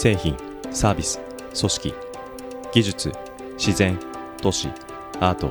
[0.00, 0.34] 製品
[0.72, 1.20] サービス
[1.54, 1.94] 組織
[2.72, 3.12] 技術
[3.58, 3.98] 自然
[4.40, 4.70] 都市
[5.20, 5.50] アート。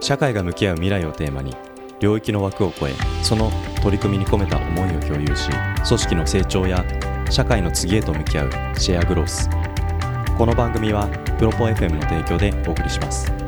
[0.00, 1.54] 社会が向き合う未来をテーマに
[2.00, 5.50] 領域の枠を超えその取り組みに込めた思いを共有し
[5.86, 6.84] 組織の成長や
[7.30, 9.48] 社会の次へと向き合うシェアグロース。
[10.36, 11.06] この番組は
[11.38, 13.47] プロポ FM の提供でお送りします。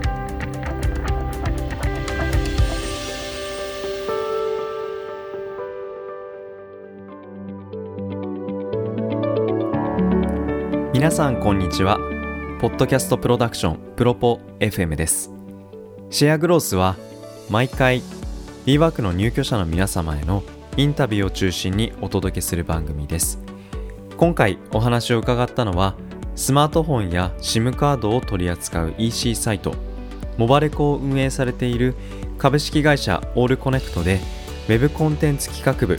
[11.00, 11.96] 皆さんこんにちは。
[12.60, 15.30] ポッドキャストプロダクションプロポ FM です。
[16.10, 16.95] シェアグロースは
[17.48, 18.02] 毎回
[18.66, 20.42] WeWork の入居者の皆様への
[20.76, 23.38] インタビューを中心にお届けする番組です。
[24.18, 25.95] 今回お話を伺ったのは
[26.36, 29.74] スマートフォンや SIM カードを取り扱う EC サイト
[30.37, 31.95] モバレコを運営されている
[32.37, 34.20] 株式会社オールコネクトで
[34.68, 35.96] Web コンテンツ企画部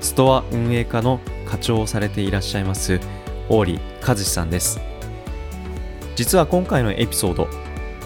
[0.00, 3.00] ストア運営課の課長をされていらっしゃいます
[3.48, 4.80] 大利和志さんです。
[6.16, 7.48] 実は今回のエピソード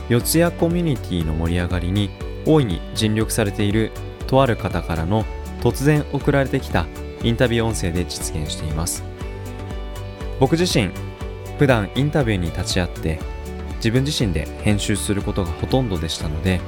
[0.09, 2.11] 四谷コミュニティの盛り上がりに
[2.47, 3.93] 大いに尽力されている
[4.27, 5.25] とある方からの
[5.61, 6.87] 突然送られてきた
[7.23, 9.05] インタビュー音声で実現しています。
[10.41, 10.91] 僕自身
[11.59, 13.19] 普段インタビューに立ち会って
[13.77, 16.61] 自分自身で編集することがほとんどでしたので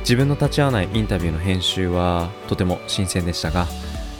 [0.00, 3.66] 自分の立ち会わないインタビューの編集はとても新鮮でしたが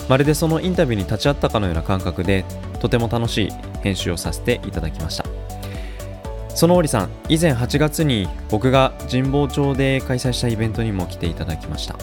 [0.08, 2.44] まるでそのインタビューに立ち会ったかのような感覚で
[2.80, 5.24] とても楽しい編集をさせていただきました。
[6.54, 11.96] その織さん以前8月に僕が神保町で開催したイベントにも来ていただきました。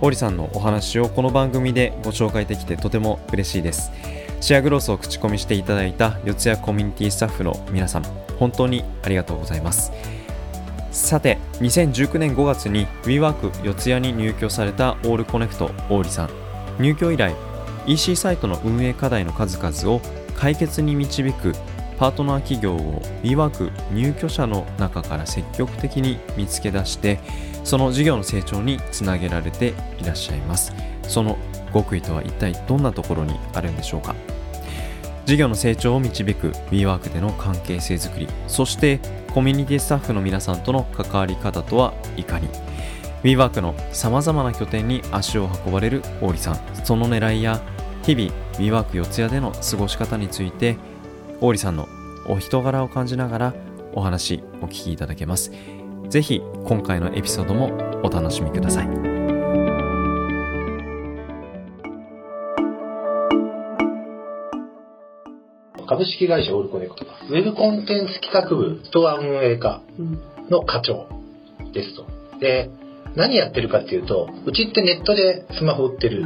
[0.00, 3.92] 織さんのお話をこの番組でご紹介できてとても嬉しいです。
[4.40, 8.04] シェアグロースを口コミしていただいた四谷コミュニティスタッフの皆さん
[8.38, 9.92] 本当にありがとうございます。
[10.92, 16.45] さて2019年5月に WeWork 四谷に入居されたオールコネクト大利さん。
[16.78, 17.34] 入居以来
[17.86, 20.00] EC サイトの運営課題の数々を
[20.34, 21.52] 解決に導く
[21.98, 27.20] パートナー企業を WeWork 入居者の中から積極的に見つけ出して
[27.64, 30.72] その事業の成長につなげられていらっしゃいます。
[31.04, 31.38] その
[31.72, 34.14] 極意とは一体どんなところにあるんでしょうか？
[35.24, 39.00] 事業の成長を導く WeWork での関係性づくりそして
[39.32, 42.48] コミュニティスタッフの皆さんとの関わり方とはいかに？
[43.26, 46.60] WeWork のさまざまな拠点に足を運ばれる大利さん。
[46.84, 47.60] その狙いや
[48.04, 50.76] 日々 WeWork 四谷での過ごし方について
[51.40, 51.88] 大利さんの
[52.28, 53.54] お人柄を感じながら
[53.94, 55.50] お話お聞きいただけます。
[56.08, 57.72] ぜひ今回のエピソードも
[58.04, 58.86] お楽しみください。
[65.88, 69.82] 株式会社オルコネクトウェブコンテンツ企画部ストア運営課
[70.48, 71.08] の課長
[71.72, 72.06] ですと。
[72.38, 72.70] で、
[73.16, 76.24] 何やってるかっていうと、うちってネットでスマホ売ってる、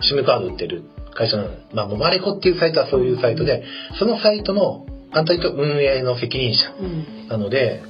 [0.00, 1.50] SIM カード売ってる会社なの。
[1.72, 3.64] まあ、モバレコっていうサイトはそういうサイトで、
[3.98, 6.72] そのサイトの、簡単に言うと運営の責任者
[7.28, 7.82] なので、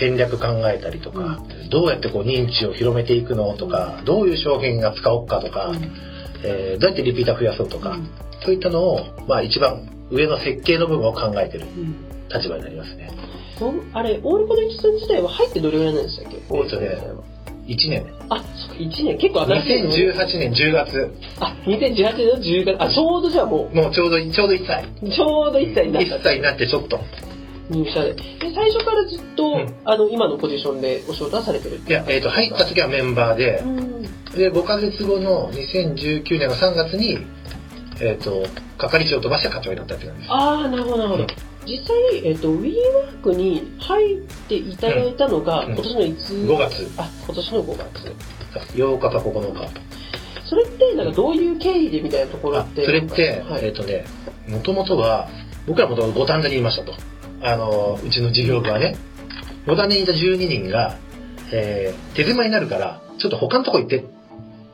[0.00, 5.70] 戦略考えたりとか、どうやってこう認知を広めていくのとか、どういう商品が使おうかとか、
[6.44, 7.98] えー、どうやってリピーター増やそうとか、
[8.42, 11.66] そういったのを、まあ一番上の設計の部分を考えてる
[12.34, 13.10] 立場になりますね。
[13.58, 16.38] そあれ、オールコネクト自体は入ってどれぐらいなんでしたっけ？
[16.48, 17.24] オールコネクト
[17.66, 18.06] 1年。
[18.28, 19.18] あ、そっか、1年。
[19.18, 21.14] 結構新しい2018年10月。
[21.40, 22.82] あ、2018年の10月。
[22.82, 23.76] あ、ちょうどじゃあもう。
[23.76, 24.84] もうちょうど、ちょうど1歳。
[25.10, 26.16] ちょうど1歳になった。
[26.16, 26.98] 1歳になってちょっと。
[27.70, 28.14] 入社で。
[28.14, 28.22] で、
[28.54, 37.18] 最初からずっと、うん、あの、今のポジションでお仕事はされてるいや、えっ、ー、と、入った時はメンバーで、うん、で、5ヶ月後の2019年の3月に、
[38.00, 38.42] えっ、ー、と、
[38.78, 40.32] 係長を飛ばして課長になったって感じです。
[40.32, 41.26] ああ、なるほど、なるほど。
[41.66, 44.18] 実際、えっ、ー、と、WeWork に入っ
[44.48, 46.90] ていただいたのが、今年のいつ、うん、?5 月。
[46.96, 48.12] あ、今年の5月。
[48.76, 49.92] 8日か9日。
[50.44, 52.84] それって、なんかどういう経緯でみたいなところって？
[52.84, 54.04] それって、はい、えっ、ー、とね、
[54.48, 55.28] もともとは、
[55.66, 56.92] 僕らもともと五反田にいましたと。
[57.42, 58.96] あの、うちの事業部はね、
[59.66, 60.98] 五反田にいた12人が、
[61.52, 64.08] えー、手狭になるから、ちょっと他のとこ行ってって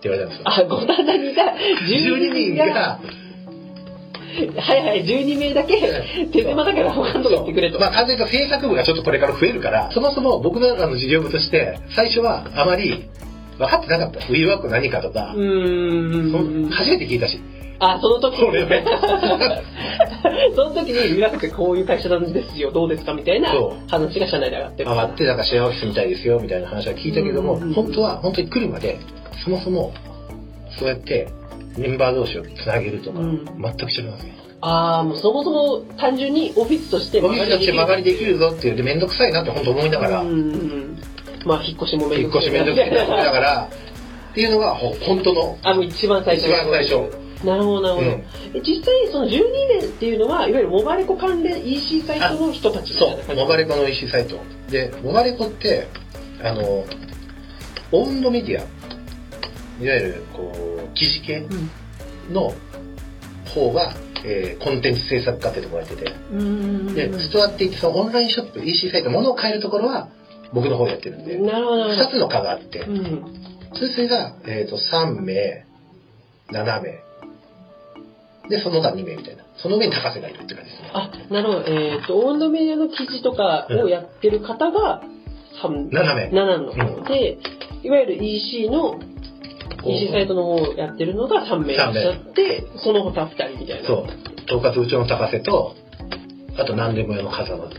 [0.02, 0.48] 言われたんですよ。
[0.48, 3.00] あ、五反田にいた12人が、
[4.38, 5.80] はいはい、12名だけ、
[6.32, 7.78] 手間だから他のとこ行ってくれと。
[7.78, 13.08] まあ、完全に制作部がちょっとこれから増えるから、そもそも僕の中の事業部として、最初はあまり
[13.58, 14.20] 分かってなかった。
[14.20, 17.40] ウィーワーク何かとか、うん初めて聞いたし。
[17.80, 18.58] あ、その時に。
[20.54, 23.50] その時に、ウィーワークってこういう会社なんですよ、どうですかみたいな
[23.88, 24.90] 話が社内で上がってる。
[24.90, 28.98] 上がって、なんかシェアオフィスみたいですよ、みたいな話は聞いたけども、本当は、本当に来るまで、
[29.44, 29.92] そもそも、
[30.78, 31.28] そうやって、
[31.76, 34.36] メンバー同士をつなげるとか、うん、全く違いますね。
[34.60, 40.20] ああ、もうそもそも単純にオフィスとしてオフィスとして曲がりできるぞっていうで、めんどくさいなって本当思いながら。
[40.20, 40.98] うん、
[41.44, 42.52] まあ、引っ越しもめんどくさい。
[42.52, 43.68] 引っ越しめんどくさいな思いながら、
[44.30, 45.58] っていうのが本当の。
[45.62, 46.46] あ、もう一番最初。
[46.46, 47.28] 一番最初。
[47.44, 48.24] なるほどなるほど、うん
[48.54, 54.38] え実際その12名っていうのはいわゆるモバレコ関連 EC サイトの人たちそう、モバレコの EC サイト。
[54.70, 55.86] で、モバレコって、
[56.42, 56.84] あの、
[57.92, 58.66] オウンドメディア、
[59.80, 60.52] いわゆる、こ
[60.92, 61.46] う、記事系
[62.30, 62.52] の
[63.46, 63.94] 方が、
[64.24, 66.40] えーコンテンツ制作家ってところがやってて、うん。
[66.40, 66.42] う
[66.90, 70.08] んで、ストアって言って、そのオンラインショップ、EC サイト、物を買えるところは、
[70.52, 73.24] 僕の方でやってるんで、なるほどなるほ二つの課があって、どうん。
[73.74, 75.64] それが、えっ、と、3名、
[76.50, 76.98] 7名、
[78.48, 79.44] で、その他2名みたいな。
[79.58, 80.90] その上に高瀬がいるって感じですね。
[80.92, 81.64] あなるほど。
[81.66, 85.02] えっ、とオンドメディアの記事とかをやってる方が
[85.62, 86.28] 3 7名。
[86.30, 86.72] 7の。
[86.72, 87.38] 方で、
[87.82, 88.98] いわゆる EC の
[89.84, 93.86] EC サイトの方をやってるのが3名いらっしゃってその他2人みたいな。
[93.86, 94.06] そう。
[94.46, 95.74] 統括部長の高瀬と、
[96.58, 97.70] あと何でも屋の風間。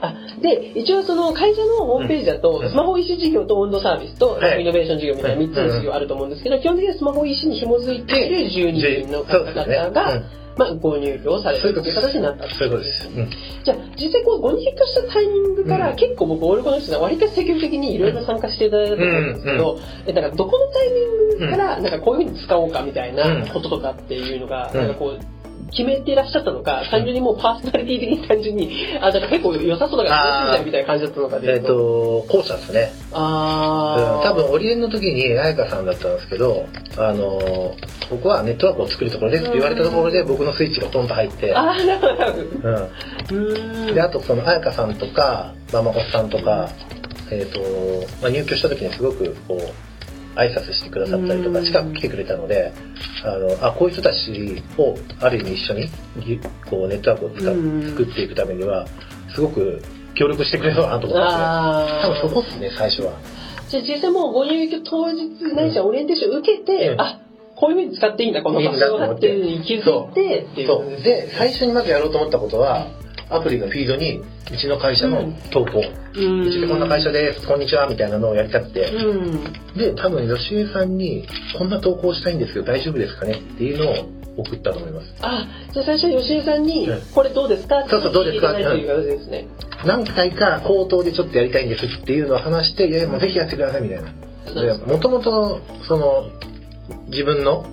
[0.00, 2.70] あで一応その会社のホームページだと、うん。
[2.70, 4.62] スマホ EC 事業と温度サービスと、はい。
[4.62, 11.62] イノベーション事業みたいな3つの事業あると思うんですけど、基本的にはスマホ EC に紐づいている12人の方々が、うんまあ、ご入居をされる。
[11.72, 12.48] という形になった。
[12.48, 13.08] とそういうことです。
[13.08, 13.30] うん。
[13.64, 15.96] じゃあ実際こうご入居したタイミングから、うん。
[15.96, 24.80] 結構僕オールコの人は割と積極的にいろいろ参加していただいたと思うんですけど、えだからどこのタイミングからなんかこういうふうに使おうかみたいなこととかっていうのが、うん。
[24.80, 25.37] なんかこう
[25.70, 28.70] 決めていらっしゃったのか、単純にもうパーソナリティ的に単純に、
[29.00, 32.92] あ、だから結構良さそうだから楽しみだみたいな感じだったのかでえっ、と、後者ですね。
[33.12, 36.66] あーうん多分、オリエンの時に彩香さんだったんですけど、
[36.96, 37.74] あの、
[38.10, 42.68] 僕はネットワークを作るところですって言われたところで、僕のスイッチがポンと入って、あー、なるほどなるほど。
[42.68, 42.74] うん。
[42.74, 43.94] うーん。
[43.94, 46.68] で、あとその彩香さんとか、ママコさんとか、
[47.30, 47.60] えっ、と、
[48.22, 49.87] まあ、入居した時にすごくこう、
[50.38, 51.64] 挨拶してくださったりとか、うん。
[51.64, 52.72] 近く来てくれたので、
[53.24, 55.88] あの、あ、こういう人たちをある意味一緒に、
[56.24, 56.38] ぎ
[56.70, 57.30] こう、ネットワークを
[57.88, 58.86] 作っていくためには、
[59.34, 59.82] すごく
[60.14, 63.12] 協力してくれるのかなと思って、あ多分そーこっすね、最初は。
[63.68, 67.00] じゃあ実際もうご入居当日ないしはオリエンテーションを受けて、うん。
[67.00, 67.20] あ
[67.56, 70.66] こういうふうに使っていいんだこの場所はっていうのに気づいてっていう。
[70.68, 71.02] そう。
[71.02, 72.86] で、最初にまずやろうと思ったことは、
[73.30, 74.22] アプリのフィードに、
[74.52, 75.80] うちの会社の投稿、
[76.14, 79.44] ううんちでこんな会社です、こんにちは、みたいなのをやりたくて、うん。
[79.76, 81.26] で、多分、吉江さんに、
[81.58, 83.32] こんな投稿したいんですけど、大丈夫ですかね？
[83.34, 85.14] っていうのを送ったと思います。
[85.20, 87.98] あじゃあ最初は吉井さんにうん「これどうですか?」って聞
[88.28, 89.46] いていただいてという形ですね。
[89.84, 94.62] 何回か口頭でちょっとやりたいんですっていうのを話して、いやいや、もうぜひやってくださいみたいな。
[94.62, 96.26] で、もともと、その、
[97.08, 97.66] 自分の、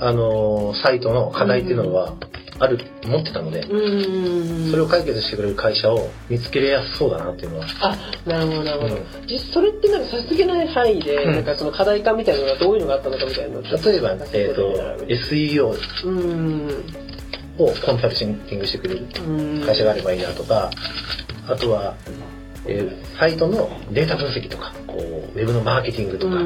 [0.00, 2.14] あのーサイトの課題っていうのは、
[2.62, 4.70] ある、持ってたので、うん。
[4.70, 7.66] それを解決してくれる会社を見つけやすそうだなっていうのは。
[7.80, 9.02] あなるほどなるほど、うん。
[9.26, 11.32] 実それってなんか差しげない範囲で、うん。
[11.32, 14.62] なんかその課題感みたいなのがどういうのがあったのかみたいな例えば、えっ、と、
[15.08, 16.84] SEO うん。
[17.58, 20.70] をコンサルティングしてくれるうん会社があればいいなとか、
[21.48, 21.96] あとは、
[22.66, 26.36] えーサイトのデータ分析とか、こう、ウェブのマーケティングとか、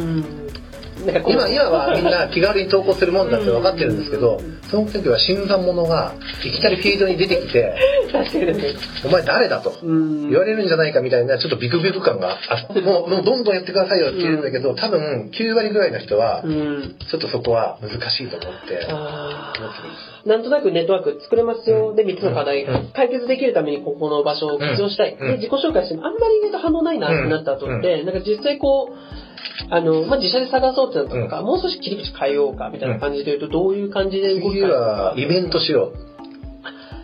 [1.07, 6.15] うんなんかこう今、今はみんな気軽に投稿するもんだって分かってるんですけど、その時は新参者が
[6.45, 7.75] いきなりフィードに出てきて、
[9.07, 16.97] お前誰だとうん言われるんじゃないかみたいなちょっとビクビク感があって、 もうもうどんどんやってくださいよって言うんだけど、多分9割ぐらいの人はう、ん。
[17.11, 29.26] ちょっとそこは難しいと思って、あ思ってるんですーなんとなくネットワーク作れますよ、で3つの課題、うん解決できるためにここの場所を活用したい、うんで自己紹介してもあんまり意外と反応ないなってなった後って、なんか実際こう
[29.71, 35.93] あの、まあ、自社で探そうってなったのか、もう少し切り口変えようかみたいな感じで言うとどういう感じで動くか次はイベントしよ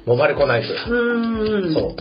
[0.07, 0.11] う。
[0.11, 0.69] モバレコナイト。
[0.69, 1.97] うーんそ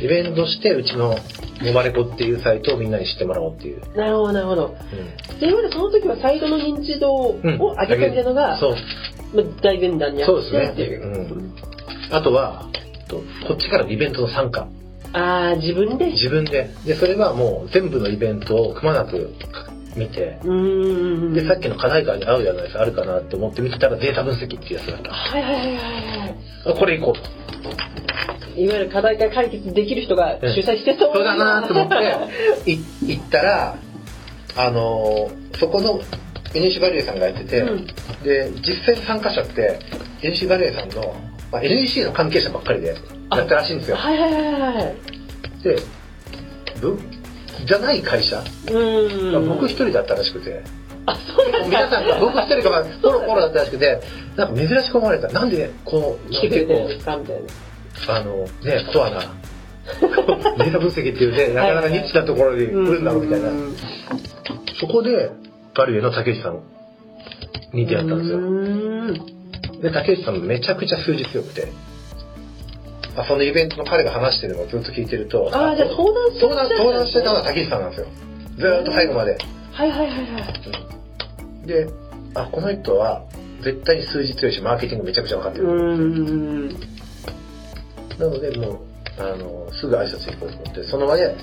[0.00, 0.04] う。
[0.04, 1.16] イベントして、うちの
[1.62, 3.96] モバレコっていうサイトをみんなに知ってもらおうっていう。
[3.96, 4.74] なるほどなるほど
[5.40, 8.76] でいわゆるその時はサイトの認知度をうん上げたみたいなのが、そう。
[9.34, 11.06] まあ、大前段にあっそうですねう。
[11.06, 11.54] うん
[12.10, 12.68] あとは、
[13.08, 14.68] とこっちからのイベントの参加。
[15.14, 16.06] ああ自分で？
[16.12, 16.70] 自分で。
[16.84, 19.32] で、それはもう全部のイベントをくまなく
[19.96, 20.40] 見て、
[21.32, 25.10] で、さっきの課題感に合うじゃないですか、あるかなって思って見てたらデータ分析っていうやつだった。
[25.12, 26.36] はいはいはいはいはい。
[26.66, 28.60] あこれ行こうと。
[28.60, 33.76] いわゆる課題が解決できる人が主催してそうそうだなと思って、い行ったら、
[34.56, 36.00] あのーそこの
[36.52, 37.86] NC バリエさんがやってて、うん。
[38.22, 39.78] で、実際参加者って、
[40.22, 41.14] NC バリエさんの、
[41.54, 42.94] まあ、NEC の関係者ばっかりでや
[43.44, 43.96] ったらしいんですよ。
[43.96, 45.62] はいはいはいはい。
[45.62, 45.76] で、
[46.80, 46.98] ぶ
[47.64, 48.42] じゃない会社、
[49.46, 50.64] 僕一人だったらしくて、
[51.06, 51.68] あそうなんだ。
[51.68, 54.00] 皆さんが僕一人がまあポロポロだったらしくて、
[54.34, 55.28] なんか珍しく思われた。
[55.28, 57.42] なんで、こう、来てくれてるんで結すかみたいな。
[58.04, 59.20] 構、あの、ね、コアな、
[60.58, 63.48] データ分析っていうね、なかなかニッチなところに来るんだろうみたいな。
[63.48, 63.76] うん
[64.80, 65.30] そこで、
[65.76, 66.60] バリュエの竹内さん
[67.72, 69.33] に出会ったんですよ。
[69.84, 71.68] で、竹内さんめちゃくちゃ数字強くて、
[73.16, 76.54] あそのイベントの彼が話してるのをずっと聞いてると、ああじゃあ相談、相
[76.90, 78.06] 談してたのはは竹内さんなんですよ。
[78.56, 79.32] ずーっと最後まで。
[79.32, 79.36] い
[79.76, 80.14] はいはいは
[81.62, 81.86] いで、
[82.34, 83.24] あ、この人は、
[83.62, 85.66] 絶対に数字強いし、マーケティングめちゃくちゃ分かってる。
[85.66, 86.68] うん。
[86.68, 86.76] な
[88.20, 88.78] ので、もう、
[89.18, 91.36] あの、すぐ挨拶行こうと思って、その場で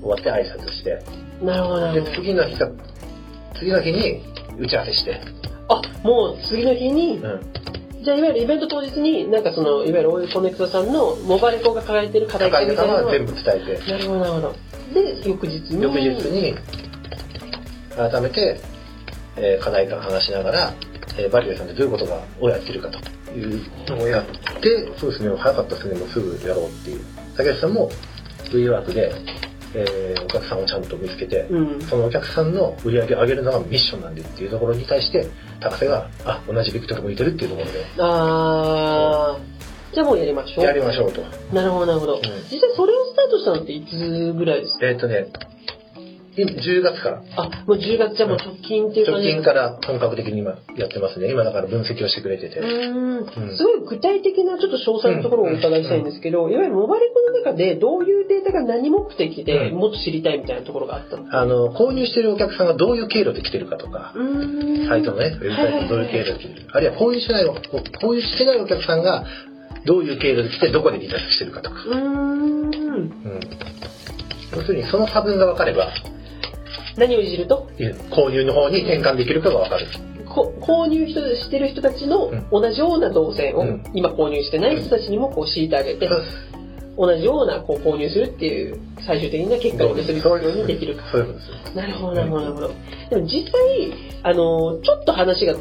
[0.00, 1.02] 終わって挨拶して、
[1.42, 2.02] なるほど、で。
[2.14, 2.68] 次の日か、
[3.58, 4.22] 次の日に
[4.58, 5.20] 打ち合わせして、
[5.72, 7.40] あ、もう次の日に、うん。
[8.02, 14.54] じゃあいわゆるイベント当日に、なんかその、いわゆるオイルコネクトさんのモバイルコが抱えてる課題みたいなのは方は全部伝えて、なるほど、なるほど。
[14.94, 15.82] で、翌日に。
[15.82, 16.54] 翌日に、
[17.96, 18.60] 改めて、
[19.36, 20.74] えー課題から話しながら、
[21.16, 22.98] えーバリューさんでどういうことがをやってるかと
[23.32, 24.24] いうのをやっ
[24.60, 27.00] て、そうですね、早かったですね、もうすぐやろうっていう。
[27.36, 27.90] 竹内さんも
[28.52, 29.12] V ワークで、
[29.74, 31.80] えーお客さんをちゃんと見つけて、うん。
[31.82, 35.26] そのお客さんの売り上げを上げるのがミッションなんでっていうところに対して、
[35.60, 40.64] 高瀬が、あ、同じビクトル向いてるっていうところで、あー、じゃあもうやりましょう。
[40.64, 41.20] やりましょうと。
[41.52, 42.16] なるほど、なるほど。
[42.18, 44.86] ん実際それをスタートしたのっていつぐらいですか？
[44.86, 45.51] えっ、とね、今
[46.36, 51.30] 10月から、あ、もう10月、じゃあもう直近っていう感直じ近から本格的に今やってますね。
[51.30, 52.58] 今だから分析をしてくれてて。
[52.60, 53.18] うーん。
[53.18, 53.56] うん。
[53.56, 59.76] すごい具体的なちょっと詳細のところをお伺いしたいんですけど、いわゆるモバイルコの中でどういうデータが何目的でうん。
[59.76, 61.26] もっと知りたいみたいなところがあったの？
[61.30, 64.14] あの、購入してるお客さんがどういう経路で来てるかとか、
[64.88, 69.24] サイトのね、ウェブサイトのどういう経路で来てるあるいは購入してない、購入してないお客さんが
[69.84, 71.76] どういう経路で来てどこで離脱してるかとか。
[71.84, 72.62] うーん。
[72.62, 73.40] うん。
[74.54, 75.92] 要するにその差分が分かれば、
[76.96, 77.68] 何をいじると？
[78.10, 79.86] 購入の方に転換できるかが分かる。
[80.28, 82.46] こ購入人してる人たちのうん。
[82.50, 83.82] 同じような動線をうん。
[83.94, 86.08] 今購入してない人たちにもこう敷いてあげて
[86.96, 91.02] 同じようなこう購入するっていう最終的な結果に結びつくようにできるか。
[91.74, 92.70] なるほど、なるほど、なるほど。
[93.10, 95.54] でも実際、あの、ちょっと話が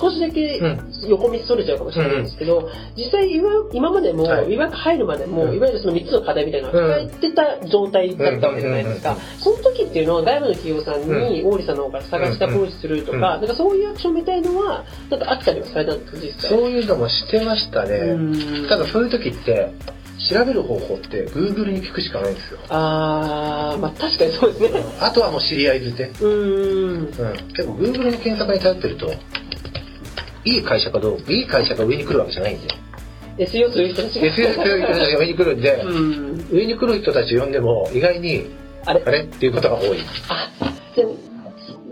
[0.00, 9.12] 少しだけうん横道それちゃうかもしれないんですけど、実際今今までも、はいいわゆる入るまでも、うんいわゆるその3つの課題みたいなのを抱えてた状態だったわけじゃないですか。
[9.12, 16.50] うんその時っていうのは外部の企業さんに、う大利さんの方から探してアプローチするとか、うんなんかそういうアクションみたいのは、なんかあったりはされたんですか、実際。
[16.50, 17.96] そういうのもしてましたね。
[17.96, 19.72] うんただそういう時って、
[20.30, 22.58] 調べる方法って Google に聞くしかないんですよ。
[22.68, 24.82] あー、まあ確かにそうですね。
[25.00, 26.04] あとはもう知り合い捨て。
[26.08, 26.98] うーん。
[26.98, 27.08] うん、
[27.54, 29.12] 結構 Google の検索に頼ってると、
[30.48, 32.68] いい会社かどうか、いい会社が上に来るわけじゃないんで。
[33.38, 34.26] SEO する人たちが。
[34.26, 36.48] SNS 強い人たちが上に来るんで、うん。
[36.50, 38.46] 上に来る人たちを呼んでも意外に、
[38.84, 39.02] あれ？
[39.04, 39.22] あれ？
[39.24, 39.98] っていうことが多い。
[40.28, 40.50] あ、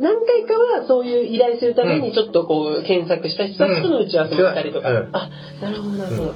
[0.00, 4.90] 何回かはそういう依頼するためにちょっとこう検索した人たちとの打ち合わせもしたりとか。
[4.90, 5.30] うんあ、
[5.62, 6.34] なるほど、なるほど。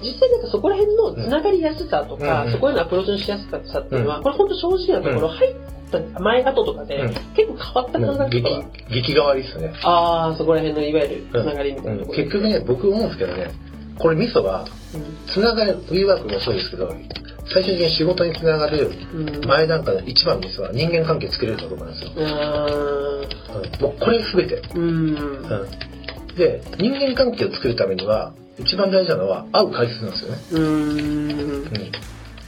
[0.00, 5.54] うん実際なんかそこら辺のつながりやすさとか、うんそこへのアプローチのしやすさっていうのは、うんこれ本当正直なところ、入っ
[5.90, 9.72] た前後とかで、うん結構変わった感覚激と激変わりですね。
[9.82, 12.16] ああ、そこら辺のいわゆるつうんながりみたいなところ。
[12.18, 13.50] 結局ね、僕思うんですけどね、
[13.98, 14.64] これミソは、
[15.26, 16.92] つながる、WeWork もそうですけど、
[17.52, 19.44] 最終的に仕事につながるうん。
[19.46, 22.10] 前段階の一番のミソは人間関係作れるかどうかなんですよ。
[22.16, 24.60] あうんもうこれ全て。
[24.60, 24.84] ーうん。
[24.84, 25.68] うん
[26.36, 30.38] で、人間関係を作るためには、一番大事なのは会う回数なんですよね。
[30.52, 31.30] うーん。
[31.40, 31.92] うん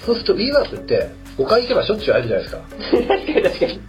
[0.04, 2.62] そうすると WeWork って5回行けばしょっちゅう会えるじゃないですか。
[2.92, 3.80] 確かに確かに。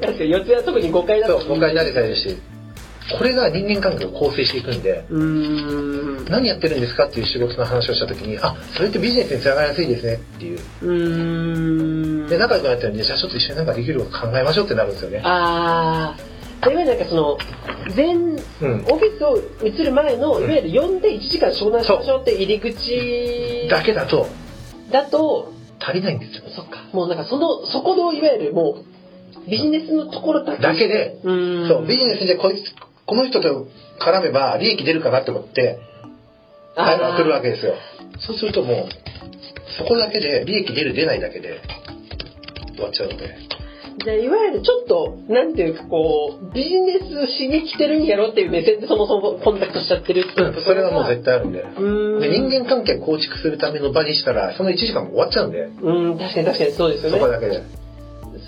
[0.00, 1.40] 確かに、四つは特に5回だと。
[1.40, 2.36] そう、5回慣れたりし。
[3.16, 5.04] これが人間関係を構成していくんで。
[6.28, 10.58] 何やってるんですかっていう仕事の話をした時に、あ、それってビジネスにつながりやすいですねっていう。
[10.82, 12.28] うーん。
[12.28, 15.20] で、仲良くなってるんで、じゃあちょっと一緒になんかできること考えましょうってなるんですよね。
[15.22, 16.20] ああ、
[16.70, 17.38] いわゆるなんかその、
[17.94, 18.84] 全、うん。
[18.88, 24.26] オフィスを移る前の、いわゆる呼んで1時間商談しましょうって入り口だけだと
[24.90, 26.44] だと、足りないんですよ。
[26.54, 28.82] そっか、もうなんかその、そこのいわゆるも
[29.46, 30.62] う、ビジネスのところだけ。
[30.62, 31.18] だけで。
[31.22, 33.68] そう、ビジネスでこいつ、この人と
[34.00, 35.78] 絡めば利益出るかなって思って、
[36.74, 37.74] 会話が来るわけですよ。
[38.18, 38.88] そうするともう、
[39.78, 41.60] そこだけで、利益出る出ないだけで、
[42.74, 43.36] 終わっちゃうので。
[43.98, 51.62] じゃあいわゆるちょっと、なんていうかこう、ビジネスしに来てるんやろっていう目線でそもそもコンタクトしちゃってるっていうところがそれはもう絶対あるんで。
[51.62, 52.20] うーん。
[52.20, 57.18] で人間関係構築するための場にしたら、その1時間も終わっちゃうんで、うん、確かに確かにそうですよね。
[57.18, 57.85] そこだけで。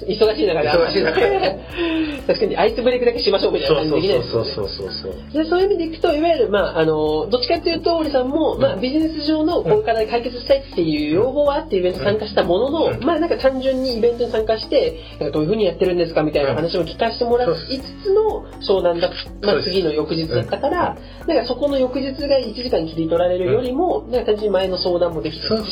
[0.06, 0.68] 忙しい中で。
[0.68, 1.58] 忙しい中で
[2.26, 4.50] 確かにアイスブレイクだけしましょうみたいな感じできないですよね。
[4.54, 5.42] そうそうそうそう。
[5.42, 19.10] でそういう意味でいくと、いわゆる、まあ、あの、どっちかっていうと、折さんも、まあ、ビジネス上のこの課題解決したいっていう要望はあってイベント参加したものの、うんまあ、なんか単純にイベントに参加して、なんかどういうふうにやってるんですかみたいな話を聞かせてもらいつつの商談だ、
[19.42, 25.70] まあ、次の翌日だったから、なんかそこの翌日が1時間切り取られるよりも、なんか単純に前の相談もできてるし、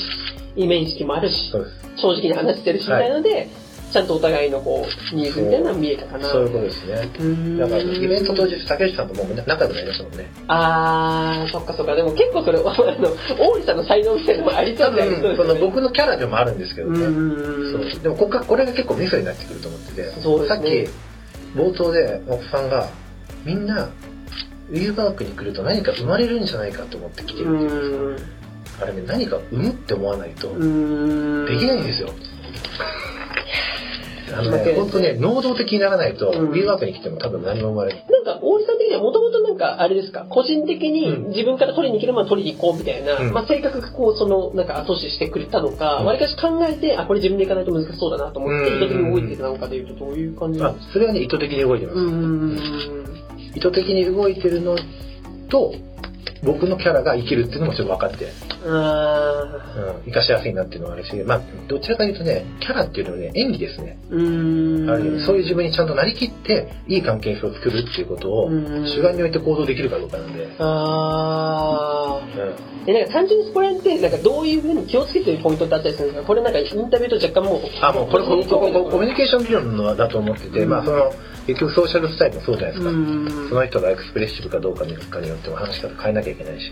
[0.57, 1.53] イメージ識もあるし。
[1.97, 3.49] 正直に話してるしみたいなので、
[3.93, 6.29] ちゃんとお互いのこう、ニーズみたいなのが見えたかな。
[6.29, 6.95] そういうことですね。
[7.59, 10.31] だから、イベント当日、竹内さんともう仲良くなりましたもんね。
[10.49, 11.95] あー、そっかそっか。
[11.95, 12.75] でも結構それ、あの、
[13.39, 15.61] 大井さんの才能みたいなのもありそうでありそのね。
[15.61, 16.99] 僕のキャラでもあるんですけどうね。
[16.99, 20.67] そうでもこここれが結構ミソになってくると思ってて、そうねさっき
[21.57, 22.89] 冒頭で奥さんが
[23.45, 28.25] みんなウィーバークに来ると何か生まれるんじゃないかと思って来てるっていうんです
[28.79, 30.55] かあれね何か生むって思わないとで
[31.59, 32.11] きないんですよ
[34.33, 37.93] あのね、本当ね、能動的にならないと、ウィーワークに来ても多分何も生まれ。
[37.95, 38.05] ない。
[38.11, 50.93] なんか、大石さん的にはもともとなんか、あれですか、個人的に自分から取りに行けるまで取りに行こうみたいな、うん、まあ性格がこう、その、なんか後押ししてくれたのか、わ、り、かし考えて、あ、これ自分で行かないと難しそうだなと思って、意図的に動いてたのかでいうと、どういう感じなんですか？
[50.95, 51.99] それはね、意図的に動いてます。
[53.55, 54.77] 意図的に動いてるの
[55.49, 55.73] と、
[56.47, 58.33] 僕のキャラが生きるっていうのもちょっと分かって、うん、
[60.07, 63.99] 生かしやすいなっていうのはあるし、まあ、どちらかというとね、キャラっていうのはね、演技ですね。
[64.11, 64.23] う
[64.87, 64.91] ん。
[64.91, 70.49] あるそういう自分にちゃんとなりきって、いい関係性を作るっていうことを、主眼に置いて行動できるかどうかなんで。
[70.59, 72.91] ああ、うん。
[72.91, 76.27] え、なんか単純にこれって、なんかどういうふうに気をつけてるポイントってあったりするんですか？
[76.29, 81.13] これなんかインタビューと若干もう、あ、もうこれ、コミュニケーション理論のだと思ってて、まあその、
[81.47, 82.91] 結局ソーシャルスタイルもそうじゃないですか。
[83.49, 86.71] その人がエクスプレッシブかどうかによっても話し方変えなきゃいけないし。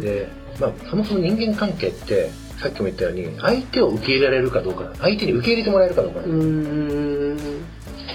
[0.00, 6.20] で、まあ、そもそも人間関係って、さっきも言ったように、相手を受け入れられるかどうか、相手に受け入れてもらえるかどうか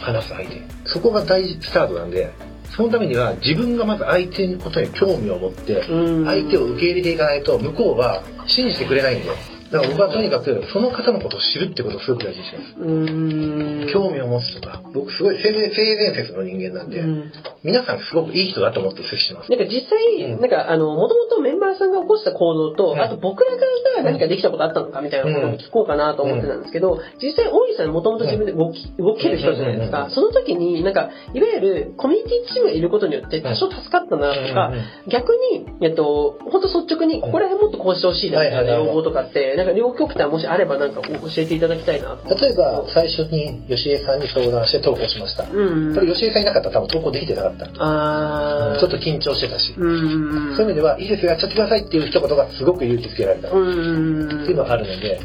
[0.02, 0.62] 話す相手。
[0.86, 2.32] そこが大事スタートなんで、
[2.76, 9.30] そのためには自分がまず相手のことに興味を持って、相手を受け入れていかないと、向こうは信じてくれないんで。
[9.72, 13.94] だから僕はとにかくその方のことを知るってことをすごく大事にします。
[13.94, 17.32] 興味を持つとか、僕すごい性善説の人間なんで、ん
[17.64, 19.52] 皆さんすごくいい人だと思って接してます。
[19.52, 23.70] なんか実際、うん、なんかあの、もともとメンバーさんが起こした行動と、うん、あと僕らが
[24.04, 30.10] 何かできたことあったのかみたいなことを聞こうかなと思ってたんですけど、実際大井さんもともと自分で動き動ける人じゃないですか。
[30.12, 34.72] その時になんか、いわゆるコミュニティチームがいることによって多少助かったなとか、
[35.08, 47.66] 逆に、えっと、本当率直にここら辺もっとこうしてほしいなみたいな要望とかって、なんか両極端もしあればなんか教えていただきたいな例えば最初に吉江さんに相談して投稿しました、うん吉江さんいなかったら多分投稿できてなかった。
[47.80, 55.20] あちょっと緊張してたし、うんうん、そういう意味ではいいですよやっちゃってくださいっていう一言がすごく勇気づけられた、うんうん、っていうのがあるので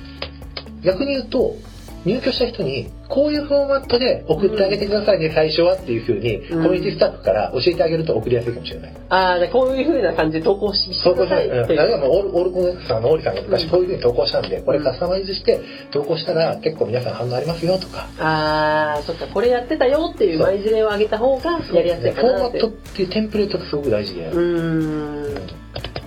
[0.82, 1.56] 逆に言うと
[2.04, 8.92] 入居した人に、こういうフォーマットで送ってあげてくださいね、最初はっていうふうに、コミュニティスタッフから教えてあげると送りやすいかもしれない。
[9.08, 11.48] ああ、こういうふうな感じで投稿し投稿したい。
[11.48, 15.60] 例えば、オールコネクトさんのオーリさんが昔こういうふうに投稿したんで、これカスタマイズして
[15.92, 18.06] 投稿したら結構皆さん反応ありますよとか。
[18.18, 24.26] ああ、そっか、これやってたよっていう前事例をあげた方がやりやすいかなフォーマットっていうテンプレートがすごく大事で。
[24.26, 25.63] うん。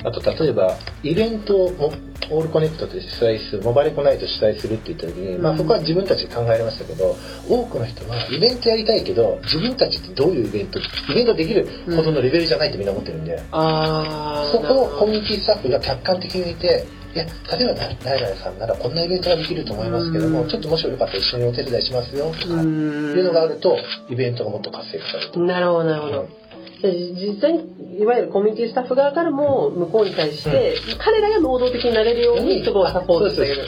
[0.07, 1.91] あと例えばイベントを
[2.29, 7.15] オールコネクトで主催するモバレコナイト主催するって言った時に、まあ、そこは自分たちで考えましたけど
[7.47, 17.25] 多くの人はイベントやりたいけど自分たちってどういうイベントイベントできるほどのレベルじゃないってみんな思ってるんで、うん、そこをコミュニティスタッフが客観的に見ていや
[17.57, 23.77] 例えば誰々さんならこんなイベントができると思いますけども、うん、ちょっともしよかったら一緒にお手伝いしますよとか、いうのがあると
[24.09, 26.46] イベントがもっと活性化されるなるほどなるほど、うん
[26.81, 33.65] 実際にいわゆるコミュニティスタッフ側からも向こうに対して、彼らが能動的になれるようにそこをサポートしている、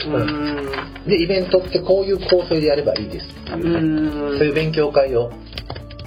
[1.06, 3.26] でイベントってこういう構成でやればいいです。
[3.26, 5.32] っていうそういう勉強会を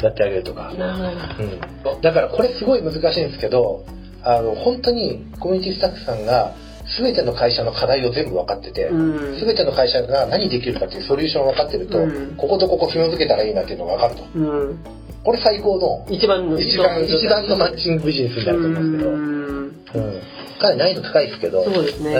[0.03, 3.85] やってあげるとか、うん、だからこれすごい難しいんですけど
[4.23, 6.55] あの本当にコミュニティスタッフさんが
[6.97, 14.41] 全ての会社の課題を全部分かってて、うん、全ての会社が何できるかっていうソリューションを分かってると、うん、こことここ紐付けたらいいなっていうのが分かると、う
[14.73, 14.79] ん、
[15.23, 16.15] これ最高の。
[16.15, 16.59] 一番の。
[16.59, 20.21] 一番一番のマッチングビジネスになると思うんですけど、うん、
[20.59, 21.63] かなり難易度高いですけど。
[21.63, 22.15] そうですね、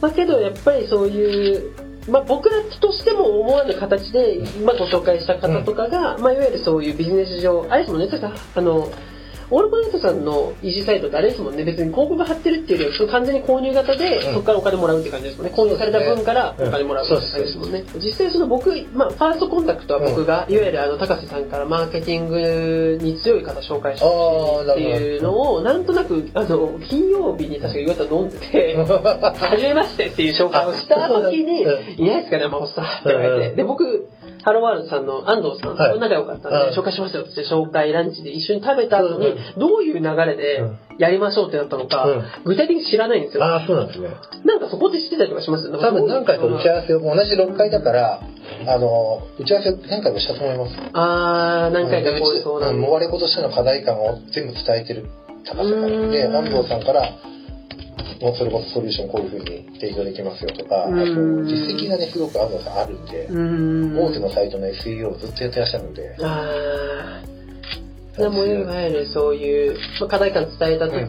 [0.00, 8.08] まあけどやっぱりそういうまあ、僕らとしても思わぬ形で今ご紹介した方とかが、まあ、いわゆるそういうビジネス上あれですもんね。
[8.54, 8.88] あの
[9.50, 15.52] オールコネクトさんの EC サイトってあれですもんね、別に広告貼ってるっていうよりは、完全に購入型で、そこからお金もらうって感じですもんね。
[15.56, 17.84] 購入された分からお金もらうって感じですもんね。
[17.96, 33.56] 実際その僕、まあ、ファーストコンタクトは僕が、いわゆるあの、高瀬さんからマーケティングに強い方紹介してほしいっていうのを、なんとなく、あの、金曜日に確か夕方飲んでて、 はじめましてっていう紹介をした時に、いないですかね、マオさんって言われて。
[33.56, 34.08] で、僕、
[34.42, 40.62] ハローワールドさんの安藤さんと仲良かったんで、はい、紹介しますよって紹介ランチで一緒に食べた後に、どういう流れで
[40.98, 42.06] やりましょうってなったのか、
[42.44, 43.44] 具体的に知らないんですよ。
[43.44, 44.08] ああ、そうなんですね。
[44.44, 45.70] なんかそこで知ってたりとかします？
[45.70, 48.20] 多分何回か打ち合わせを、同じ6回だから、
[48.66, 50.76] あの、打ち合わせ何回もしたと思います。
[50.92, 52.80] ああ、何回かこういう相談。
[52.80, 55.10] もわれ子としての課題感を全部伝えてる
[55.44, 56.10] 高さがあるん。
[56.10, 57.10] で、安藤さんから、
[58.20, 66.16] もうそれこそソリューションこういうふうに提供できますよとか、あと実績がね、すごく安藤さんあるんで、大手のサイトの SEO をずっとやってらっしゃるんで。
[66.22, 67.40] ああ。
[68.28, 71.08] もいわゆるそういう、まあ、課題感伝えたと、伝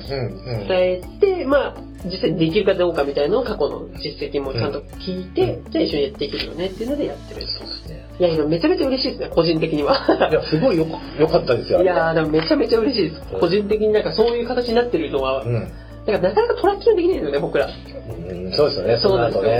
[0.70, 7.48] えて、まあ、実際にできるかどうかみたいなのを過去の実績もちゃんと聞いて、じゃあ一緒にやっていけるよねっていうのでやってる。
[7.48, 8.06] そうですね。
[8.20, 10.30] いや、でもめちゃめちゃ嬉しいですね、個人的には。
[10.32, 10.86] いや、すごいよ
[11.20, 11.82] よかったですよ。
[11.82, 13.38] いやー、でもめちゃめちゃ嬉しいですう。
[13.38, 15.72] ん個人的になんかそういう形になってるのは、うん。
[16.06, 17.68] なんかなかなかトラッキングできないですよね、僕ら。
[17.68, 19.52] うん、そうですよね、そうなんですよ。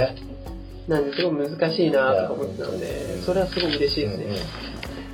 [0.88, 4.24] なんですごい難しいなとか思ってたのでそれはすごい嬉しいですね。
[4.24, 4.38] うんうん。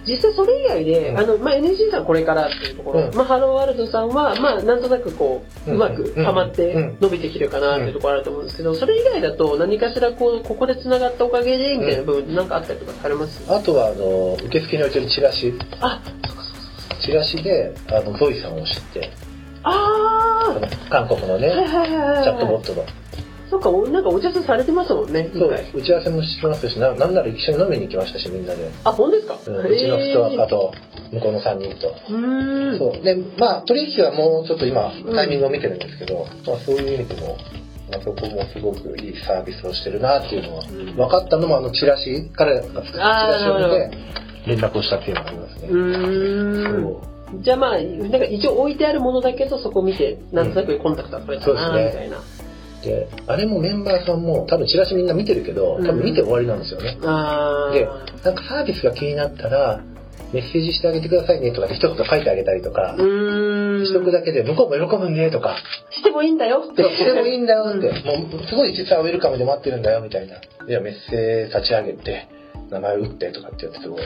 [0.06, 1.18] 実際それ以外で、うん。
[1.18, 3.14] あの、まあ、NG さんこれからっていうところ、うん。
[3.14, 5.78] まあ、ハローワールドさんは、まあ、なんとなくこう、ううん。
[5.78, 6.96] まくハマってうん。
[6.98, 13.44] 伸びてきてるかなっていうところあると思うんですけど、それ以外だと何かしらこう、ここで繋がったおかげで、みたいな部分なんかあったりとかされます？
[13.52, 15.52] あとは、あの、受付に置いてるチラシ。
[15.82, 16.00] あ、
[17.02, 19.10] チラシで、あの、ゾイさんを知って、
[19.64, 22.25] あその韓国のね、ーはいはいはいはい。
[22.25, 22.85] チャットボットの。
[23.51, 25.64] そっか、おなんかお茶されてますもんね、一そう回。
[25.73, 29.38] 打ち合わせもしますしななんなら一緒に飲みに行きましたしみんなで、あ、本当ですか？
[29.47, 30.73] うんうちのストアカと
[31.12, 32.79] 向こうの3人と、うーん。
[32.79, 37.38] そうでまあ取引はもうちょっと今タイミングを見てるんですけど、まあ、そういう意味でも、
[37.90, 43.97] まあ、そこもすごくいいサービスをしてるなっていうのは、ん分かったのもあのチラシ彼らが作ったチラシを見て
[44.47, 46.83] 連絡をしたっていうのがありますね、うーん。
[46.83, 52.18] そうじゃあまあ、なんか一応置いてあるものだけど、そこを見て、なんとなくコンタクトは取れたな、そうですねみたいな。
[52.82, 57.88] であれもメンバーさんも多分チラシみんな見てるけど多分見て終わりなんですよね、あーで
[58.24, 59.82] なんかサービスが気になったら
[60.32, 62.94] メッセージしてあげてくださいねとかって一言書いてあげたりとか。
[62.98, 65.56] しとくだけで向こうも喜ぶんでとか、
[65.90, 66.82] してもいいんだよって。
[66.82, 67.92] してもいいんだよって、う
[68.26, 70.36] んもうすごい実はウェルカムで待ってるんだよみたいな。
[70.36, 70.38] い
[70.70, 72.28] や、メッセージ立ち上げて、
[72.70, 74.02] 名前を打ってとかってやってすごい。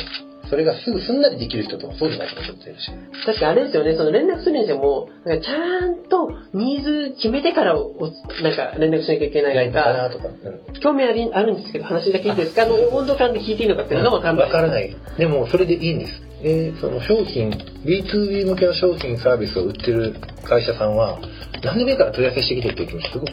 [0.48, 2.90] それがすぐすんなりできる人とそうじゃない人もいるし。
[3.25, 10.29] 確かあれですよね、その連絡するにしても、なんかちゃんとニーズ決めてからお、なんか連絡しなきゃいけないとか、とか。
[10.29, 14.46] うん興味ありあるんですけど、話だけいいですかあの、温度感で聞いていいのかっていうのがわかんない。
[14.46, 14.94] わからない。
[15.16, 16.20] でも、それでいいんです。
[16.42, 17.51] で、その商品、
[17.87, 21.20] B2B 向けの商品サービスを売ってる会社さんは、
[21.62, 23.33] 何でもいいから問い合わせしてきてっていう気持ちすごく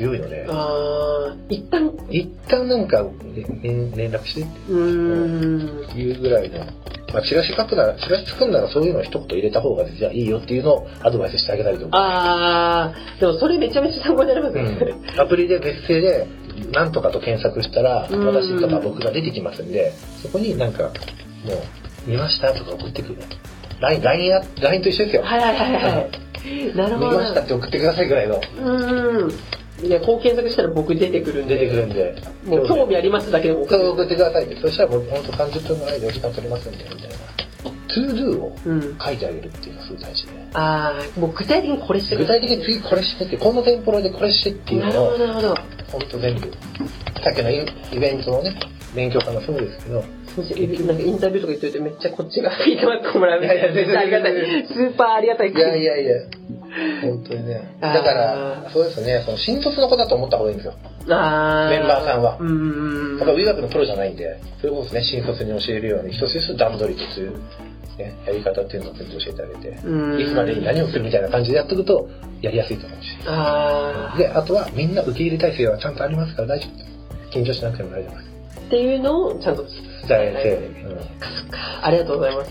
[0.00, 3.04] 強いので、あー、一旦、一旦なんか
[3.62, 4.72] 連連絡してって。
[6.00, 6.58] いうぐらいの、
[7.12, 11.90] まあ、チラシ書くなら、チラシ作るならそういうのを一言入れた方がじゃあいいよっていうのをアドバイスしてあげたりとか。
[11.92, 14.62] あー、でもそれめちゃめちゃ参考になりますね。
[15.14, 16.26] うん、アプリで別姓で、
[16.72, 23.16] なんとかと検索したら、うん私とか僕が出てきますんで、そこになんか、もう、見ましたとか送ってくる。
[23.80, 25.22] LINE、LINE や、LINE と一緒ですよ。
[25.22, 26.30] はいはいはいはい。
[26.76, 27.10] なるほど。
[27.10, 29.30] 見ましたって送ってくださいぐらいの、うーん。
[29.82, 31.56] いや、こう検索したら僕出てくるんで。
[31.56, 32.22] 出てくるんで。
[32.44, 34.56] もう興味ありますだけでも送ってくださいって。
[34.60, 37.16] そしたらもう本当30分ぐらいでお時間取れますんで、みたいな。
[37.92, 38.98] To Do をうん。
[38.98, 40.32] 書いてあげるっていうのがすごい大事で。
[40.54, 45.54] あー、もう具体的にこれしてく具体的に次これしてって、このテンポロでこれしてっていうのをなるほど、、なるほど。
[45.90, 46.40] 本当全部。
[47.22, 48.54] さっきのイイベントのね、
[48.94, 50.04] 勉強会もそうですけど、
[50.86, 53.64] なんかインタビューとか言っといてめっちゃこっちがフィードバックもらうみたいな。
[54.00, 54.66] ありがたい。
[54.68, 55.50] スーパーありがたい。
[55.50, 56.12] いやいやいや、
[57.02, 57.74] 本当にね。
[57.80, 60.74] だから、そうですね、その新卒の子だと思った方がいいんですよ。
[61.06, 63.18] メンバーさんはうーん。
[63.18, 67.32] やっぱ医学のプロじゃないんで、それこそね、新卒に教えるように、一つ一つ段取りという、
[67.98, 72.08] ね、やり方っていうのを全部教えてあげて、うんいつまでに何をするみたいな感じでやっていくと、
[72.40, 73.08] やりやすいと思うし。
[73.26, 76.66] あで、あとは、みんな受け入れ体制はちゃんとありますから大丈
[77.32, 77.38] 夫。
[77.38, 78.30] 緊張しなくても大丈夫です。
[78.60, 79.72] ーっていうのをちゃんと伝
[80.10, 80.58] えて、
[81.82, 82.50] ありがとうございます。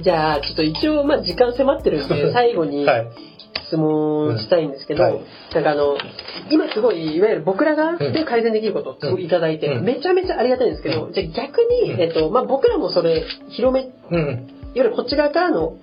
[0.00, 2.70] じゃあ、ちょっと一応、まあ時間迫ってるんで、最後うん。
[2.70, 3.06] にはい。
[3.66, 5.24] 質問したいんですけど、うんはい。
[5.54, 5.96] なんかあの、
[6.50, 8.12] 今すごい、いわゆる僕らがうん。
[8.12, 9.84] で改善できることをいいただいて、うん。
[9.84, 12.00] めちゃめちゃありがたいんですけど、うじゃあ逆に、うん。
[12.00, 14.48] えっと、まあ僕らもそれ、広め、いわうん。
[14.74, 15.76] ゆるこっち側からの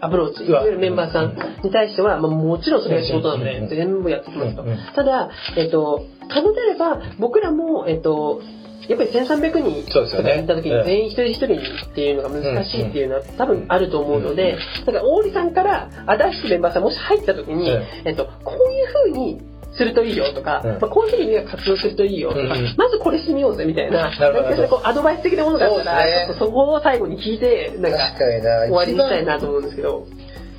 [0.00, 3.68] アプローチ、いわゆるメンバーさんに対しては、まあもちろんそれが仕事なのうん。
[3.68, 4.64] で、全部やってきますと。
[4.94, 8.40] ただ、えっと、可能であれば、僕らも、えっと、
[8.88, 11.44] やっぱり1300人とか行った時に全員一人一人
[11.90, 17.82] っていうのが難しいっていうのは多分あると思うので、だから大利さんから新しいメンバーさんもし入った時に、うん。
[18.04, 19.40] えっと、こういう風に
[19.74, 20.70] するといいよとか、うん。
[20.72, 27.98] まあ、こういう風に活動するといいよとか、まずこれしてみようぜみたいな、なんかこうアドバイス的なものがあったら、そこを最後に聞いて、なんか。
[28.18, 30.06] 終わりにしたいなと思うんですけど。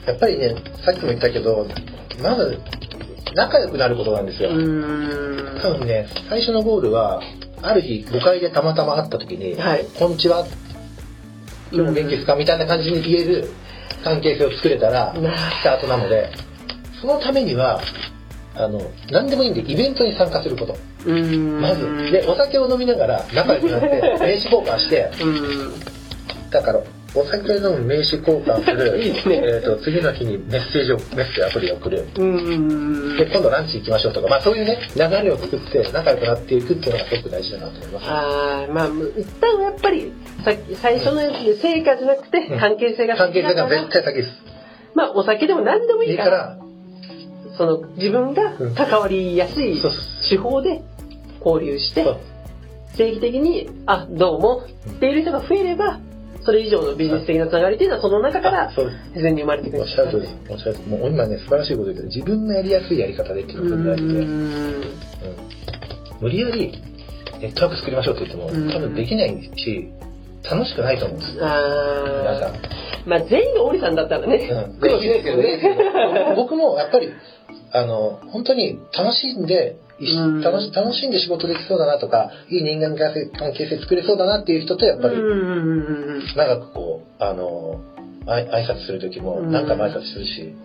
[0.08, 0.56] やっぱりね、
[0.86, 1.66] さっきも言ったけど、
[2.22, 2.60] まず、
[3.36, 4.50] 仲良くなることなんですよ。
[4.50, 4.54] 多
[5.78, 7.22] 分ね、最初のゴールは、
[7.66, 10.46] ある日、5階でたまたま会った時に、はいこんにちは、
[11.72, 12.36] 今日も元気ですか？
[12.36, 13.50] みたいな感じに言える
[14.04, 16.30] 関係性を作れたら、うんスタートなので、
[17.00, 17.82] そのためには、
[18.56, 20.76] あの、何でもいいんで、イベントに参加すること。
[21.10, 22.12] まず。
[22.12, 23.88] で、お酒を飲みながら仲良くなって、
[24.20, 25.80] 名刺交換して、うん。
[26.52, 26.80] だから、
[27.16, 32.08] お酒飲む名刺交換する、いいねえっ、と、次の日にメッセージを、メッセージアプリを送る。
[32.18, 33.18] うん。
[33.18, 38.06] で、今度ランチ行きましょうとか、まあそういうね、流れを作って仲良くなっていくっていうのがすごく大事だなと思います。
[38.08, 40.12] あーまあ、一旦はやっぱり、
[40.44, 44.30] さっき最初のやつで成果じゃなくてうん関係性が関係性が絶対先です。
[44.96, 46.58] まあ、お酒でも何でもいいいから、ら、
[47.58, 49.80] その自分が関わりやすい
[50.30, 50.82] 手法で
[51.46, 52.20] 交流してそう
[52.96, 54.64] 正義的に、あ、どうも
[54.98, 56.00] っていう人が増えれば、
[56.46, 59.84] それ以上のビジネス的なつながりっていうのはその中から自然に生まれてくる。
[59.84, 60.36] おっしゃるとりです。
[60.50, 60.88] おっしゃるとり。
[60.90, 64.28] もう今ね、素晴らしいこと言うけど、自分のやりやすいやり方でっていうのが大事で、うーん。
[64.28, 64.84] うん。
[66.22, 66.74] 無理やり
[67.40, 68.72] ネットワーク作りましょうって言っても、うん。
[68.72, 69.90] 多分できないし、
[70.50, 71.44] 楽しくないと思うんですよ。
[71.44, 72.54] 皆さあん。
[72.56, 74.80] ーまあ全員がオリさんだったらね、うん。
[74.80, 76.34] 苦労しないですけどね。
[76.36, 77.10] 僕もやっぱり、
[77.72, 79.78] あの、本当に楽しんで、
[80.44, 83.14] 楽し楽しんで仕事できそうだなとか、いい人間関
[83.54, 85.16] 係性作れそうだなっていう人と、やっぱり、
[86.36, 87.82] 長くこう、あの、
[88.26, 89.52] あい挨拶する時もうん。
[89.52, 90.56] 何回も挨拶するし、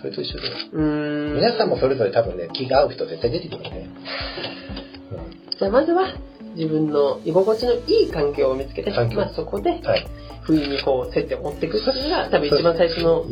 [0.00, 3.86] それと一緒で、皆さんもそれぞれ多分ね、気が合う人絶対出てくるんで、
[5.58, 6.14] じゃあまずは
[6.56, 9.80] 自分の居心地のいい環境を見つけて、まあそこで。
[10.42, 13.24] 不意にこう接点を持っていくっていうのが多分一番最初の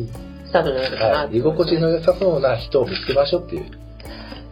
[0.46, 1.08] スタートになるか。
[1.08, 1.36] なはい。
[1.36, 3.87] 居心地の良さそうな人を見つけましょうっていう。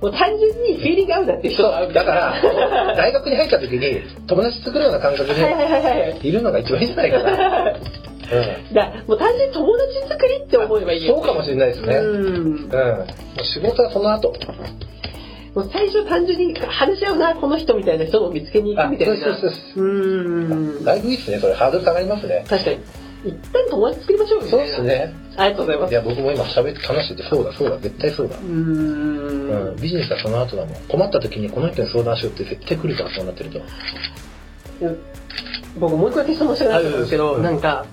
[0.00, 7.72] もう単純にフィーリング合うなっていう人が合うだから、大学に入った時に友達作るような感覚ではいるのが一番いいんじゃないかな。
[7.72, 7.76] う
[8.72, 11.94] んだもう単純に友達作りって思えばいいよそうかもしれないですね。
[11.94, 12.70] うん。
[13.42, 14.34] 仕事はその後。
[15.54, 21.38] もう最初単純に話し合うなこの人みたいな人を見つけに行くみたいなあそうそうそううんだいぶいいっすね。
[21.38, 22.44] それハードル下がりますね。
[22.46, 22.78] 確かに
[23.26, 25.14] 一旦友達作りましょうみそうですね。
[25.36, 28.42] ありがとうございますいや、僕も今喋って話してて、そうだ、そうだ、絶対そうだう。
[28.42, 29.76] んうん。
[29.76, 30.74] ビジネスはその後だもん。
[30.88, 33.60] 困った時にこの人に相談しようって絶対来るから、そうなってると。
[35.78, 37.86] 僕もう一個だけ質問したくなったんですけど、はいなんか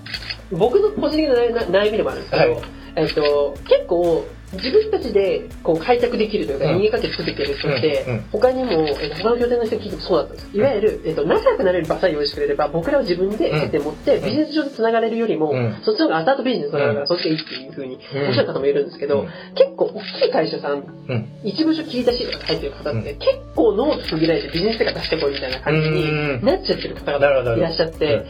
[0.51, 2.63] 僕の個人的な悩悩みでもあるんですけど、はい
[2.95, 6.81] えっと、結構自分たちでこう開拓できるというか、うん。
[6.81, 8.13] 人間関係作ってる人って、うん。
[8.13, 8.21] うん。
[8.31, 14.25] 他にも、えっと、他の拠点の人に聞いてもそうだったんですいわゆる、えっと、仲良くなれる場さえ用意してくれれば僕らは自分で接点持って、うん。
[14.25, 15.81] ビジネス上で繋がれるよりも、うん。
[15.83, 17.07] そっちの方が後々ビジネスになるから、うん。
[17.07, 18.27] そっちがいいっていうふうにうん。
[18.27, 19.27] おっしゃる方もいるんですけど、うん。
[19.55, 21.27] 結構大きい会社さんうん。
[21.43, 23.19] 一部署切り出しとか入ってる方って、うん。
[23.19, 28.25] 結構ノート区切られてビジネスとか出してこいみたいな感じになっちゃってる方がいらっしゃって、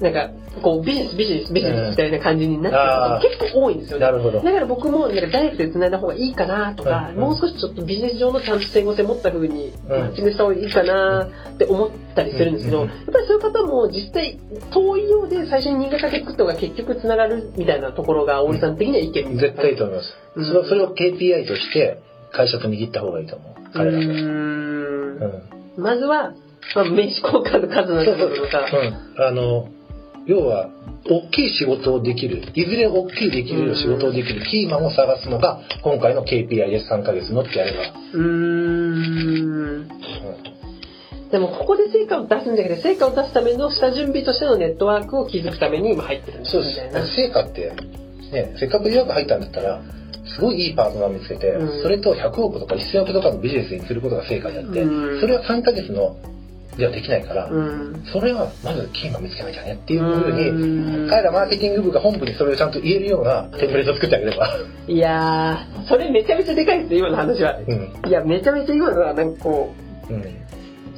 [0.00, 0.30] なんか
[0.62, 4.06] こうビジネスビジネスビジネスみたいな感じになってる方結構多いんですよね。
[4.06, 4.40] なるほど。
[4.40, 14.38] だから僕もなんかダイレクトで繋いだ方がいいかなとか、うんもう少しちょっとビジネス上のちゃんと整合性持った風にうんマッチングした方がいいかなって思ったりするんですけど、うんやっぱりそういう方も実際
[14.72, 19.36] 遠いようで最初に人間関係作った方が結局繋がるみたいなところが、大井さん的にはいける。
[19.36, 20.14] 絶対いいと思います。
[20.36, 21.98] うんそれそれを KPI として
[22.32, 23.54] 会社と握った方がいいと思う。
[23.74, 24.14] 彼らうが。
[24.14, 25.42] うん。
[25.76, 26.32] まずは、
[26.74, 29.24] まあ、名刺交換の数なんてこととか、うん。
[29.24, 29.68] あの、
[30.30, 30.70] 要は、
[31.08, 36.92] 大きい仕事をできる、いずれ大きいできる仕事をできるキーマンを探すのが、今回の KPI です。
[36.92, 37.78] 3ヶ月のってやれば。
[38.14, 39.88] うーん。
[41.32, 46.70] でもここで成果を出すんじゃなくて、成果を出すための下準備としてのネットワークを築くために今入ってるんですそうで。
[46.70, 47.16] す。
[47.16, 47.72] 成果って、
[48.30, 49.82] ね、せっかく医学入ったんだったら、
[50.36, 56.14] すごいいいパートナーを見つけて、うんそれと100億とか1000億とかのビジネスにすることが成果であって、うんそれは3ヶ月の
[56.80, 58.02] ではできないから、うん。
[58.12, 64.48] それはまずキーマン見つけなきゃねっていうふううんに、彼らマーケティング部が本部にそれをちゃんと言えるようなテンプレートを作ってあげれば。
[64.88, 67.56] いやー、それめちゃめちゃでかいですね、今の話は。
[67.66, 67.92] うん。
[68.08, 69.72] いや、めちゃめちゃ今のは、なんかこ
[70.08, 70.20] うん。
[70.20, 70.24] う、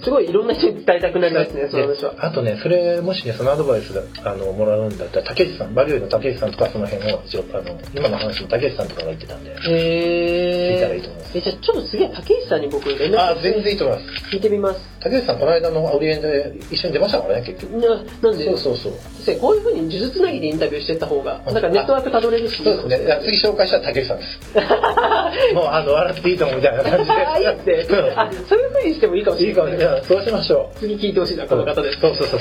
[0.03, 2.15] すごいいろんな人に伝えたくなりますね、その話は。
[2.19, 14.35] あとね、それ、もしね、そのアドバイスが、あの、もらうんだったら、竹内さん、バリューの竹内さんとかその辺を、あの、今の話も竹内さんとかが言ってたんで、へ聞いたらいいと思いますえ、じゃあちょっとすげえ竹内さんに僕連絡あ、全然いいと思います。
[14.35, 14.92] 聞いてみます。
[15.03, 17.73] 竹内さん、この間のオリエンで一緒に出ましたからね、結局。
[17.79, 17.89] な
[18.31, 18.93] なんで、そうそうそう。
[19.25, 22.63] 先生こういうふうに呪術つなぎでインタビューしてった方が、なんかネットワークたどれるし。
[22.63, 23.21] そうですね。
[23.25, 24.39] 次紹介したら竹内さんです。
[25.55, 27.13] もう、あの、笑っていいと思うみたいな感じで。
[27.27, 27.99] あ、いいっすね。
[27.99, 29.81] うんあ、そういうふうにしてもいいかもしいいかもれない。
[29.81, 30.05] しれない。
[30.05, 30.79] そうしましょう。
[30.79, 32.01] 次聞いてほしいな、この方です。
[32.01, 32.41] そうそうそう。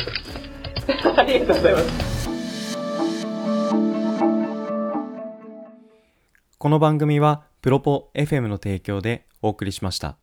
[1.18, 2.32] ありがとうございます。
[6.60, 10.21] この番組はプロポ FM の提供でお送りしました。